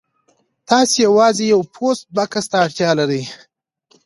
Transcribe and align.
تاسو 0.69 0.95
یوازې 1.07 1.43
یو 1.53 1.61
پوسټ 1.75 2.05
بکس 2.15 2.45
ته 2.51 2.57
اړتیا 2.65 2.89
لرئ 2.99 3.23